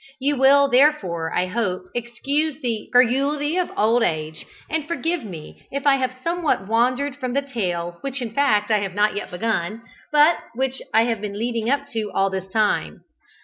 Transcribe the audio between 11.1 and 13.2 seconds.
been leading up to all this time.